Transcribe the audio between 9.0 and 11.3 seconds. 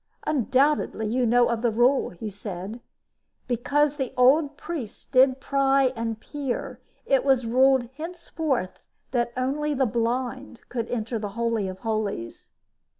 that only the blind could enter the